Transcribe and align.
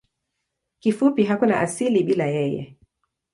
Kifupi 0.79 1.23
hakuna 1.23 1.59
asili 1.59 2.03
bila 2.03 2.25
yeye. 2.25 2.77